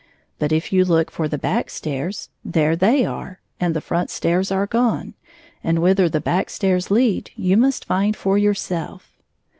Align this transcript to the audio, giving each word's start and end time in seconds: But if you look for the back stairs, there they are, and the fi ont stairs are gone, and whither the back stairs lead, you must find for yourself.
But 0.39 0.51
if 0.51 0.73
you 0.73 0.83
look 0.83 1.11
for 1.11 1.27
the 1.27 1.37
back 1.37 1.69
stairs, 1.69 2.29
there 2.43 2.75
they 2.75 3.05
are, 3.05 3.39
and 3.59 3.75
the 3.75 3.81
fi 3.81 3.97
ont 3.97 4.09
stairs 4.09 4.49
are 4.51 4.65
gone, 4.65 5.13
and 5.63 5.77
whither 5.77 6.09
the 6.09 6.19
back 6.19 6.49
stairs 6.49 6.89
lead, 6.89 7.29
you 7.35 7.55
must 7.55 7.85
find 7.85 8.17
for 8.17 8.35
yourself. 8.35 9.11